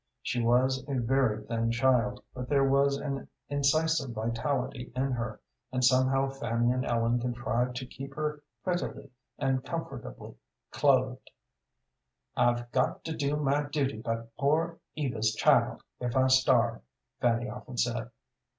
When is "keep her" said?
7.85-8.41